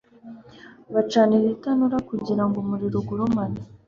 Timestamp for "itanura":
1.55-1.97